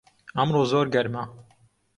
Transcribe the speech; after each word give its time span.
ئەمڕۆ 0.37 0.63
زۆر 0.71 0.85
گەرمە 0.95 1.23